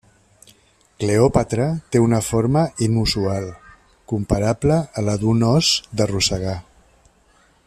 Cleòpatra 1.01 1.67
té 1.95 2.01
una 2.05 2.21
forma 2.29 2.65
inusual, 2.87 3.47
comparable 4.15 4.81
a 5.03 5.07
la 5.11 5.19
d'un 5.25 5.49
os 5.53 5.73
de 6.01 6.13
rosegar. 6.15 6.61